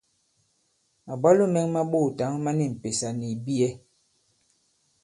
Màbwalo 1.05 1.43
mɛ̄ŋ 1.53 1.67
mā 1.73 1.81
ɓoòtǎŋ 1.91 2.31
ma 2.43 2.51
ni 2.57 2.65
m̀pèsà 2.73 3.07
nì 3.19 3.25
ìbiyɛ. 3.35 3.69